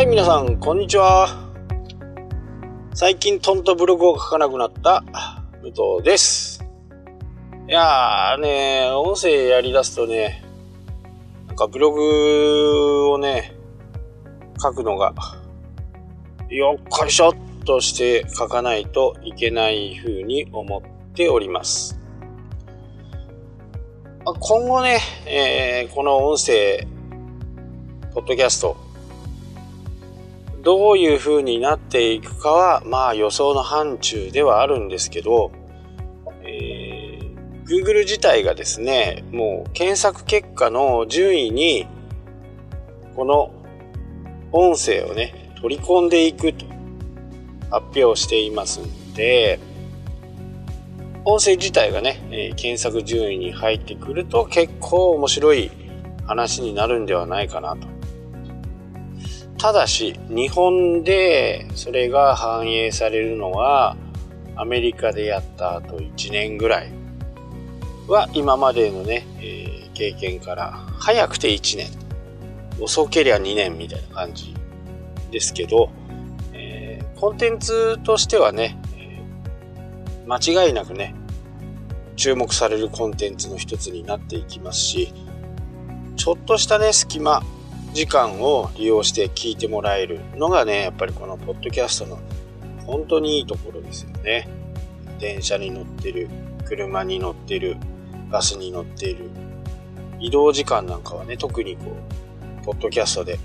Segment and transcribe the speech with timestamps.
[0.00, 1.28] はい、皆さん、こんにちは。
[2.94, 5.04] 最近、トンとブログを書かなくなった、
[5.60, 6.64] 武藤です。
[7.68, 10.42] いやーね、音声やり出すとね、
[11.48, 13.54] なんかブログをね、
[14.58, 15.12] 書くのが、
[16.48, 17.32] よっこいしょっ
[17.66, 22.00] として書かないといけない風に思っております。
[24.24, 26.86] 今後ね、えーこの音声、
[28.14, 28.78] ポッドキャスト、
[30.62, 35.52] どういう風になっていくかは、まあ予想の範疇ではあるんですけど、
[36.42, 37.10] えー
[37.70, 41.86] Google 自体がですね、もう検索結果の順位に、
[43.14, 43.52] この
[44.50, 46.66] 音声をね、取り込んでいくと
[47.70, 49.60] 発表していますんで、
[51.24, 55.70] 音声自体がね、えー検索順位に入ってくると結構面白い
[56.26, 57.89] 話になるんではないかなと。
[59.60, 63.94] ただし、日本でそれが反映されるのは、
[64.56, 66.92] アメリカでやった後1年ぐらい。
[68.08, 71.90] は今までのね、えー経験から早くて1年、
[72.80, 74.54] 遅けりゃ2年みたいな感じ
[75.30, 75.90] ですけど、
[76.54, 81.14] えーコンテンツとしてはね、えー間違いなくね、
[82.16, 85.12] 注目されるコンテンツの一つになっていきますし、
[86.16, 87.42] ちょっとしたね、隙間、
[87.92, 92.18] 時間を利用して聞いてもらえるのがね、やっぱりこのポッドキャストの
[92.86, 94.48] 本当にいいところですよね。
[95.18, 96.28] 電車に乗ってる、
[96.66, 97.76] 車に乗ってる、
[98.30, 99.30] バスに乗っている、
[100.20, 101.96] 移動時間なんかはね、特にこ
[102.62, 103.38] う、ポッドキャストで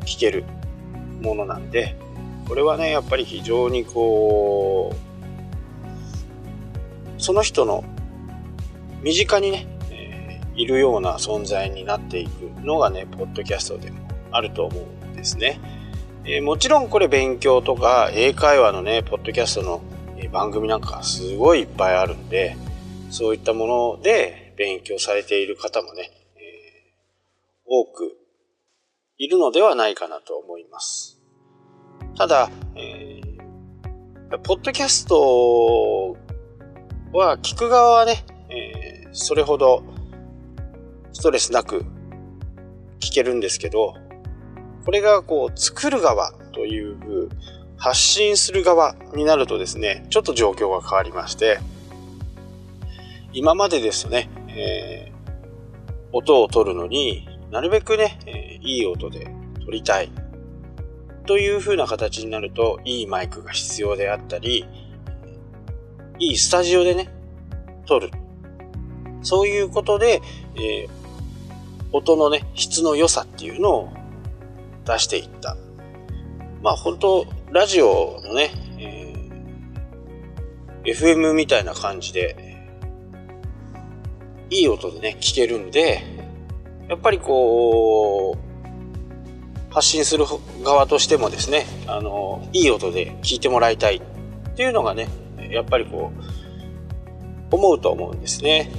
[0.00, 0.44] 聞ける
[1.20, 1.96] ものなんで、
[2.48, 4.94] これはね、やっぱり非常にこ
[7.18, 7.84] う、その人の
[9.02, 15.60] 身近にね、えーいるような存在になっていくのがね、ポッドキャストでもあると思うんですね。
[16.24, 19.82] えーもちろんこれ勉強とか英会話のね、ポッドキャストの
[20.32, 22.56] 番組なんかすごいいっぱいあるんで、
[23.10, 26.42] そういったもので勉強されている方もね、えー
[27.68, 28.16] 多く
[29.18, 31.18] いるのではないかなと思います。
[32.16, 36.16] ただ、えーポッドキャスト
[37.12, 39.84] は聞く側はね、えーそれほど
[41.12, 41.84] ストレスなく
[43.00, 43.94] 聞けるんですけど、
[44.84, 47.28] これがこう作る側という
[47.76, 51.58] 発信する側になるとですね、ちょっと状況が変わりまして、
[53.32, 55.16] 今までですとね、えー
[56.12, 59.30] 音を取るのになるべくね、えーいい音で
[59.64, 60.10] 撮りたい
[61.26, 64.66] という風な形になるといいマイクが必要であったり、
[66.18, 67.10] いいスタジオでね、
[67.86, 68.10] 撮る。
[69.22, 70.22] そういうことで、
[70.56, 70.95] えー
[71.96, 73.92] 音のね、質の良さっていうのを
[74.84, 75.56] 出していった。
[76.62, 79.06] まあ本当ラジオのね、えー
[80.86, 82.56] FM みたいな感じで、
[84.50, 86.02] いい音でね、聞けるんで、
[86.88, 90.24] やっぱりこう、発信する
[90.62, 94.00] 側としてもですね、あの、いい音で聞いてもらいたいっ
[94.54, 95.08] ていうのがね、
[95.50, 96.12] やっぱりこ
[97.50, 98.70] う、思うと思うんですね。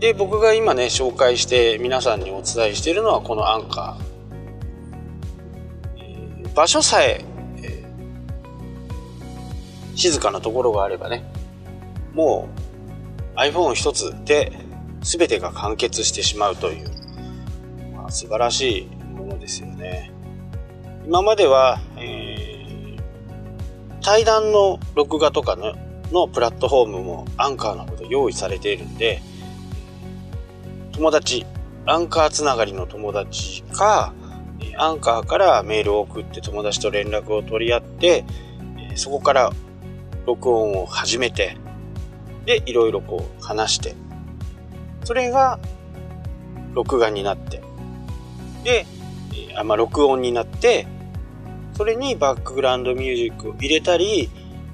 [0.00, 6.54] で、僕が今ね、紹介して皆さんにお伝えしているのはこのアンカー。
[6.54, 7.24] 場所さえ
[9.94, 11.22] 静かなところがあればね、
[12.14, 12.48] も
[13.36, 14.52] う iPhone 一つで
[15.02, 16.88] 全てが完結してしまうという、
[17.94, 20.10] まあ、素晴らしいものですよね。
[21.06, 22.50] 今までは、えー
[24.02, 25.74] 対談の録画とかの
[26.10, 29.22] のプラットフォームもアンカーのこと用意されているんで、
[31.00, 31.46] 友達、
[31.86, 34.12] アンカーつながりの友達か、
[34.76, 38.26] アンカーからメールを送って友達と連絡を取り合って、
[38.96, 39.50] そこから
[40.26, 41.56] 録音を始めて、
[42.44, 43.94] で、いろいろこう話して、
[45.04, 45.58] それが
[46.74, 47.62] 録画になって、
[48.62, 48.84] で、
[49.56, 50.86] あ、まあ、録音になって、
[51.78, 54.28] それにバックグラウンドミュージックを入れたり、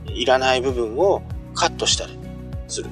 [0.07, 1.23] いらない部分を
[1.55, 2.19] カットしたり
[2.67, 2.91] する。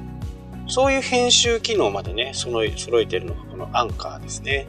[0.66, 4.66] そういう編集機能までね、揃え揃えてるのがこのアンカーですね。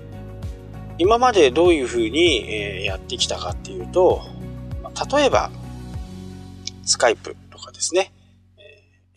[0.98, 4.22] 今までどういう風に、えやってきたかっていうと、
[5.14, 5.52] 例えば、
[6.86, 8.14] スカイプとかですね、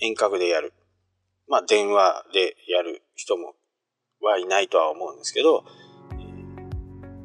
[0.01, 0.73] え遠隔でやる。
[1.47, 3.55] まあ、電話でやる人も
[4.21, 5.65] はいないとは思うんですけど、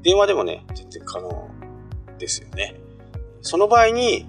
[0.04, 1.50] 電話でもね、全然可能
[2.20, 2.76] ですよね。
[3.42, 4.28] その場合に、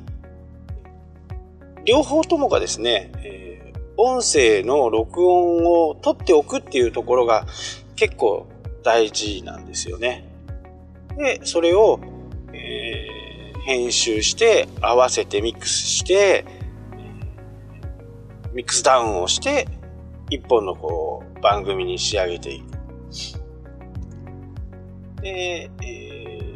[1.85, 3.54] 両方ともがですね、え
[3.97, 7.47] 音声の録音を取っておくっていうところが
[7.97, 8.47] 結構
[8.83, 10.29] 大事なんですよね。
[11.17, 12.01] で、それを、
[12.53, 16.45] えー、編集して合わせてミックスして、
[18.53, 19.67] ミックスダウンをして、
[20.31, 22.75] 一本のこう、番組に仕上げていく。
[25.23, 26.53] で、えー、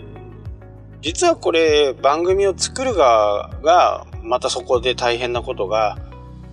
[1.00, 5.98] 実はこれ、番組を作る側が、またそこで大変なことが、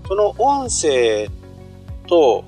[0.07, 1.30] その音声
[2.07, 2.44] と、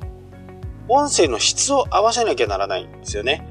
[0.88, 3.48] 音声の質を合わせなきゃならないんですよね。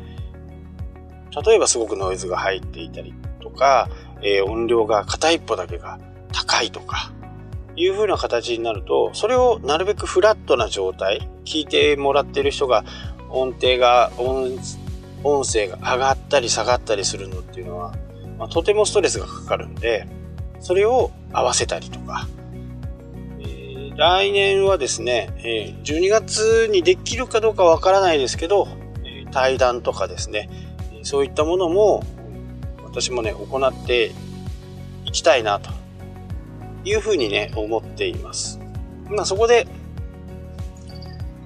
[1.44, 3.90] 例えばすごくノイズが入っていたりとか、
[4.22, 5.98] えー、音量が片一歩だけが
[6.32, 7.12] 高いとか、
[7.76, 12.84] いう風な形になると、それをなるべくフラットな状態、聞いてもらってる人が
[13.28, 14.58] 音程が、音
[15.24, 17.94] 音声が上がったり下がったりするのっていうのは、
[18.38, 20.06] まあ、とてもストレスがかかるんで、
[20.60, 22.28] それを合わせたりとか、
[23.96, 28.68] 来年はですね、え、12月にできるかどうかわからないですけど、
[29.32, 30.50] 対談とかですね、
[31.02, 32.02] そういったものも
[32.84, 34.12] 私もね、行って
[35.06, 35.70] いきたいなと
[36.84, 38.60] いうふうにね、思っています。
[39.08, 39.66] まあそこで、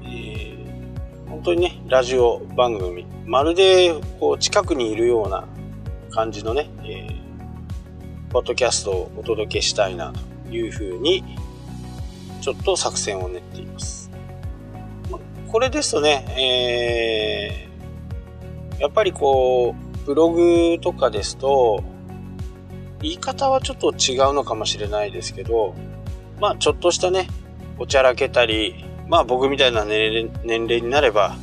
[0.02, 5.46] えー、本当にね、ラジオ番組、まるでこう近くにいるような
[6.10, 11.22] 感じのね、えー、ポッドキャストをお届けしたいなというふうに、
[12.40, 14.10] ちょっと作戦を練っています。
[15.48, 21.82] これですとね、えー、やっぱりこう、ブログとかですと、
[23.02, 25.74] 言い方はちょっと違うのかもしれないですけど、
[26.40, 27.28] まあちょっとしたね、
[27.78, 31.36] おちゃらけたり、まあ僕みたいな年齢になれば、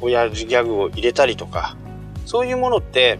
[0.00, 1.76] 親父ギャグを入れたりとか、
[2.24, 3.18] そういうものって、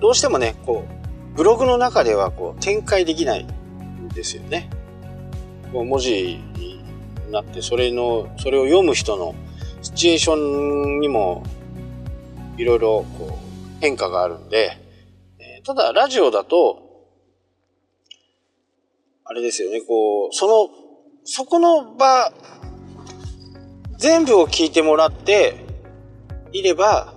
[0.00, 3.46] どうしてもね、こう、ブログの中ではこう展開できない
[4.14, 4.70] ですよね。
[5.72, 6.82] もう文字に
[7.30, 9.34] なって、それの、それを読む人の
[9.82, 10.36] シチュエーショ
[10.96, 11.42] ンにも
[12.56, 14.82] いろいろこう変化があるんで、
[15.64, 17.06] ただ、ラジオだと、
[19.24, 20.70] あれですよね、こう、その、
[21.24, 22.32] そこの場、
[23.96, 25.54] 全部を聞いてもらって
[26.52, 27.14] いれば、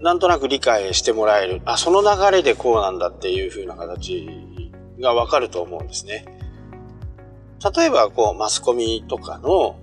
[0.00, 1.62] なんとなく理解してもらえる。
[1.64, 4.45] あ、その流れでこうなんだっていう風な形
[5.00, 6.24] がわかると思うんですね。
[7.76, 9.78] 例えば、こう、マスコミとかの、こ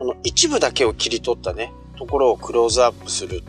[0.00, 3.42] の一部だけを切り取ったね、ところをクローズアップする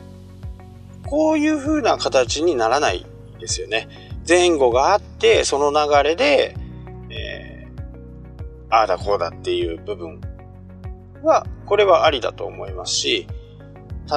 [1.12, 3.06] こういう風な形にならない
[3.38, 3.90] ですよね。
[4.26, 6.56] 前後があって、その流れで、
[7.10, 10.22] えー、ああだこうだっていう部分
[11.22, 13.28] は、これはありだと思いますし、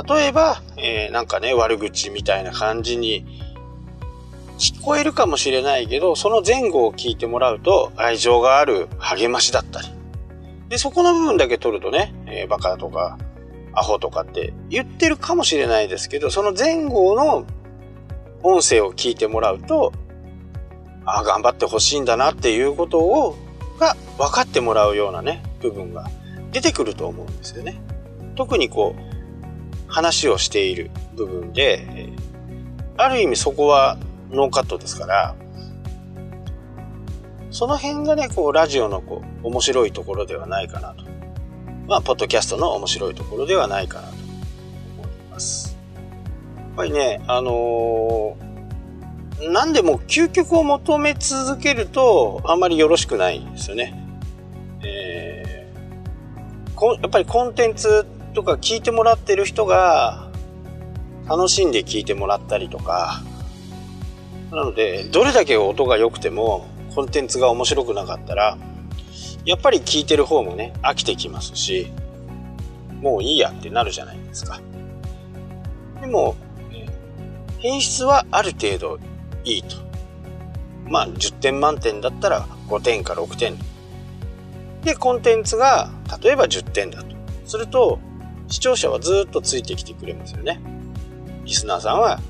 [0.09, 3.25] 例えば、えー、なんかね、悪口みたいな感じに
[4.59, 9.89] 聞こえるかもしれないけど、その前後を聞いてもらうと、愛情がある励ましだったり。
[10.69, 13.19] で、そこの部分だけ取るとね、えー、バカとか、
[13.73, 17.45] アホとかって言ってるかもしれないですけど、その前後の
[18.43, 19.93] 音声を聞いてもらうと、
[21.05, 23.37] ああ、頑張ってほしいんだなっていうことを、
[23.79, 26.09] が分かってもらうようなね、部分が
[26.53, 27.81] 出てくると思うんですよね。
[28.37, 32.09] 特にこう、話をしている部分で、
[32.97, 33.99] ある意味そこは
[34.35, 35.35] ノーカットですから、
[37.51, 41.05] その辺がね、こう、ラジオのこう、面白いところではないかなと
[41.87, 45.77] まあ、ポッドキャストの面白いところではないかなと思います。
[46.57, 54.03] やっぱりね、あのー、何でも究極を求め続けると、あんまりよろしくないんですよね。
[54.83, 60.31] えー、やっぱりコンテンツとか聞いてもらってる人が、
[61.29, 63.23] 楽しんで聞いてもらったりとか、
[64.55, 68.57] なので、どれだけ音が良くても、コンテンツが面白くなかったら、
[69.45, 71.93] やっぱり聞いてる方もね、飽きてきますし、
[73.01, 74.61] もういいやってなるじゃないですか。
[76.01, 76.37] でも、
[77.59, 78.99] 品質はある程度
[79.45, 79.77] いいと。
[80.87, 83.57] まあ、10点満点だったら5点か6点。
[84.83, 85.91] で、コンテンツが
[86.23, 87.17] 例えば10点だと。
[87.45, 87.99] すると、
[88.49, 90.61] 視聴者はずっとついてきてくれますよね。
[91.45, 92.21] リスナーさんは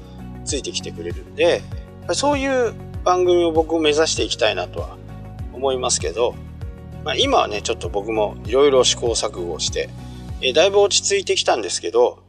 [0.45, 1.63] ついてきてくれるんで、
[2.13, 4.97] そういう番組を僕を目指していきたいなとは
[5.53, 6.35] 思いますけど、
[7.05, 9.89] まあ、今はね、ちょっと僕もいろいろ試行錯誤して、
[10.43, 12.23] え、だいぶ落ち着いてきたんですけど、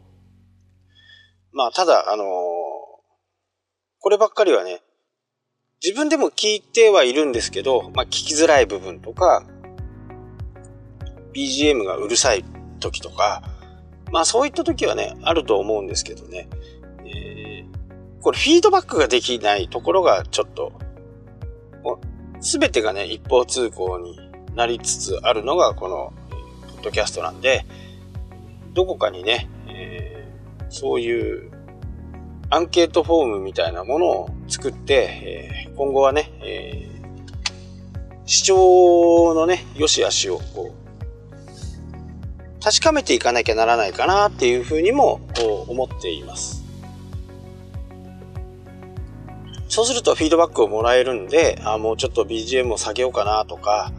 [1.52, 2.28] まあ、ただ、あのー、
[4.00, 4.82] こればっかりはね、
[5.84, 9.46] 自分でも聞いてはいるんですけど、まあ、聞きづらい部分とか、
[11.34, 12.46] BGM がうるさい
[12.80, 13.44] 時とか、
[14.12, 16.48] まあそういった時はね、あると思うんですけどね、
[18.26, 20.74] これフィードバックができないところがちょっと、
[22.42, 24.20] すべてがね、一方通行に
[24.56, 26.12] なりつつあるのがこの、
[26.78, 27.68] ポッドキャストなんで、
[28.74, 30.28] どこかにね、え
[30.70, 31.52] そういう
[32.50, 45.22] アンケートフォームみたいなものを作って、えー、今後はね、えー、視聴のね、良し悪しをこう、確かめていかなきゃならないかなっていうふうにも
[45.68, 46.65] 思っています。
[49.76, 53.92] そうするとフィードバックをもらえるんで、あもうちょっと BGM を下げようかなとか、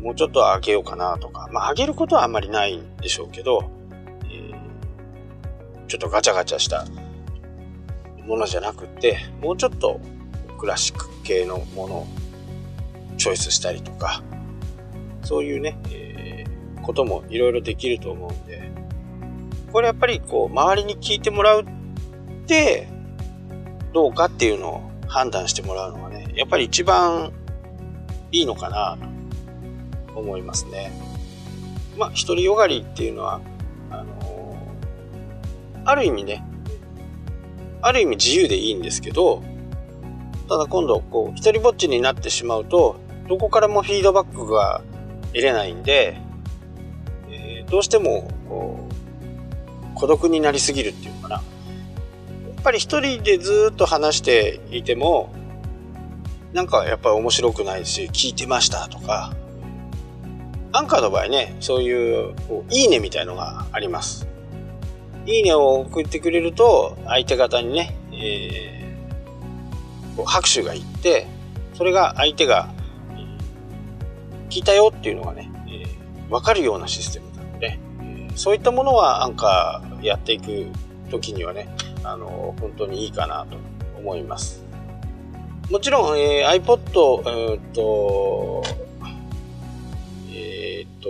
[0.00, 3.70] もうちょっと上げようかなとか、まあ上げることはあんまりないんでしょうけど、
[4.24, 6.86] えー、ちょっとガチャガチャした
[8.26, 10.00] ものじゃなくて、もうちょっと
[10.58, 12.06] クラシック系のものを
[13.18, 14.22] チョイスしたりとか、
[15.22, 18.72] そういうね、えー、こともいろいろできると思うんで、
[19.70, 21.66] これやっぱりこう、周りに聞いてもらうっ
[22.46, 22.88] て、
[23.92, 27.32] どうかっていうのを判断してもらうのがね、やっぱり一番
[28.30, 28.96] いいのかな
[30.06, 30.92] と思いますね。
[31.98, 33.40] まあ、独りよがりっていうのは、
[33.90, 36.44] あのー、ある意味ね、
[37.82, 39.42] ある意味自由でいいんですけど、
[40.48, 42.96] ただ今度、こう、一人ぼっちになってしまうと、
[43.28, 44.80] どこからもフィードバックが
[45.32, 46.18] 得れないんで、
[47.30, 48.88] えー、どうしても、こ
[49.92, 51.42] う、孤独になりすぎるっていうのかな。
[52.60, 55.32] やっぱり一人でずっと話していても、
[56.52, 59.34] なんかやっぱり面白くないし、聞いてましたとか、
[60.70, 64.28] アンカーの場合ね、そういう、ういいねみたいのがあります。
[65.24, 71.26] いいねを送ってくれると、相手方にね、えー、こう拍手がいって、
[71.72, 72.68] それが相手が、
[74.50, 80.66] 聞いたよっていうのがね、えー、わかるようなシステムなので、えー、そういったものはアンカーやっていく
[81.10, 83.56] 時にはね、あの本当にいいかなと
[83.98, 84.64] 思います。
[85.70, 86.80] もちろん、えー、iPod、
[87.28, 88.62] えー、っと、
[90.32, 91.08] えー、っと、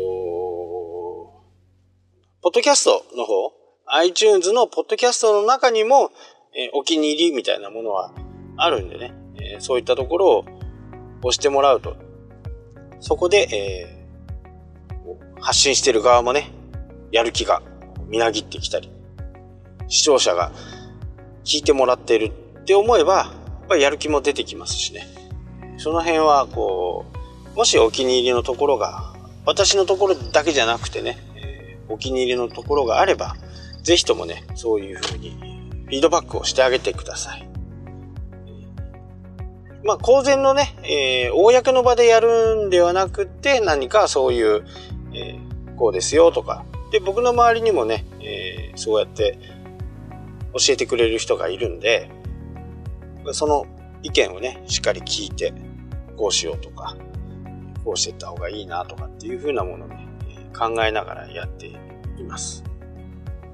[2.42, 3.52] ポッドキャストの方
[3.86, 6.10] iTunes のポッドキャストの中にも、
[6.54, 8.12] えー、お気に入りみたいなものは
[8.56, 10.44] あるんでね、えー、そういったところを
[11.22, 11.96] 押してもらうと、
[13.00, 16.50] そこで、えー、発信してる側もね、
[17.12, 17.62] やる気が
[18.08, 18.90] みなぎってきたり、
[19.88, 20.52] 視聴者が
[21.50, 22.26] 聞いてもらっている
[22.60, 23.24] って思えば、や
[23.64, 25.04] っぱりやる気も出てきますしね。
[25.78, 27.06] その辺は、こ
[27.52, 29.12] う、もしお気に入りのところが、
[29.44, 33.34] 私のところだけじゃなくてね、えー、お気に入りのところがあれば、
[33.82, 35.30] ぜひともね、そういうふうに
[35.86, 37.48] フィードバックをしてあげてください。
[39.82, 44.64] まあ、公然のね、えー、公の場でやるんではなくて、何かそういう、
[45.12, 46.64] えー、こうですよとか。
[46.92, 49.59] で、僕の周りにもね、えー、そうやって
[50.52, 52.10] 教えてくれる人がいるんで、
[53.32, 53.66] その
[54.02, 55.52] 意見をね、しっかり聞いて、
[56.16, 56.96] こうしようとか、
[57.84, 60.08] こうしていった方がいいなとかっていうふうなものをね、
[60.56, 61.76] 考えながらやってい
[62.26, 62.64] ます。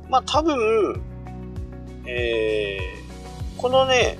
[0.09, 1.03] まあ多分、
[2.07, 4.19] えー、このね、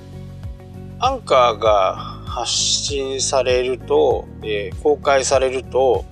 [0.99, 6.05] アンカーが発信されると、えー、公開されると、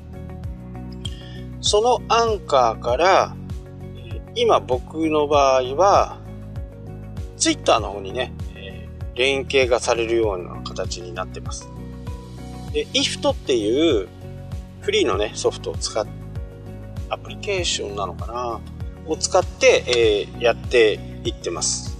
[1.61, 3.35] そのアンカーから、
[4.35, 6.24] 今僕の場合は、
[7.37, 11.69] ツイッターの方にね、えー、連携がされるような形になってます。
[12.71, 14.07] で、IFT っていう
[14.81, 16.05] フリーのね、ソフトを使っ、
[17.09, 18.61] アプリケーションなのかな
[19.07, 21.97] を使って、えー、やっていってます。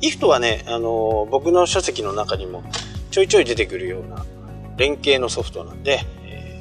[0.00, 2.62] IFT はね、あのー、僕の書籍の中にも
[3.10, 4.24] ちょいちょい出てくるような
[4.76, 6.60] 連携のソフトなんで、え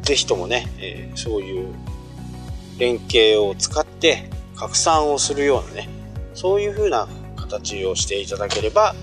[0.02, 1.74] ぜひともね、えー、そういう
[2.78, 5.88] 連携を使って拡散をするようなね、
[6.34, 7.08] そういう風な
[7.48, 8.94] 形をしていただければ、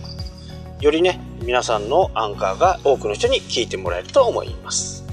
[0.79, 5.03] よりね、皆さんのアンカーが多くの人に聞いてもらえると思います。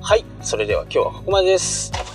[0.00, 2.11] はい、それでは今日はここまでです。